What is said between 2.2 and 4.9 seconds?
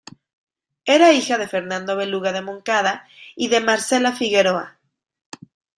de Moncada y de Marcela Figueroa.